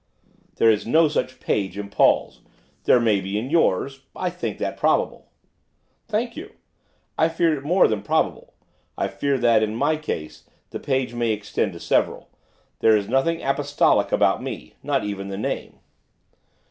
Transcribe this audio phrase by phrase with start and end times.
[0.55, 2.41] 'There is no such page in Paul's,
[2.85, 5.29] there may be in yours; I think that probable.'
[6.07, 6.53] 'Thank you.
[7.19, 8.55] I fear it is more than probable.
[8.97, 12.31] I fear that, in my case, the page may extend to several.
[12.79, 15.77] There is nothing Apostolic about me, not even the name.